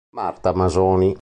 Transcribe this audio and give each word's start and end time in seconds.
Marta 0.13 0.49
Masoni 0.51 1.13